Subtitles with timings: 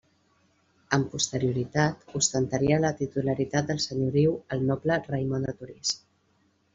[0.95, 5.93] Amb posterioritat, ostentaria la titularitat del senyoriu el noble Raimon de Torís.